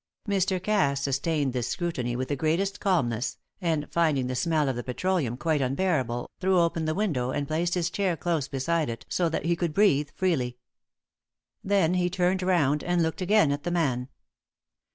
Mr. 0.27 0.59
Cass 0.59 1.01
sustained 1.03 1.53
this 1.53 1.67
scrutiny 1.67 2.15
with 2.15 2.29
the 2.29 2.35
greatest 2.35 2.79
calmness, 2.79 3.37
and, 3.61 3.87
finding 3.91 4.25
the 4.25 4.33
smell 4.33 4.67
of 4.67 4.75
the 4.75 4.83
petroleum 4.83 5.37
quite 5.37 5.61
unbearable, 5.61 6.27
threw 6.39 6.59
open 6.59 6.85
the 6.85 6.95
window 6.95 7.29
and 7.29 7.47
placed 7.47 7.75
his 7.75 7.91
chair 7.91 8.17
close 8.17 8.47
beside 8.47 8.89
it 8.89 9.05
so 9.09 9.29
that 9.29 9.45
he 9.45 9.55
could 9.55 9.75
breathe 9.75 10.09
freely. 10.15 10.57
Then 11.63 11.93
he 11.93 12.09
turned 12.09 12.41
round 12.41 12.83
and 12.83 13.03
looked 13.03 13.21
again 13.21 13.51
at 13.51 13.61
the 13.61 13.69
man. 13.69 14.09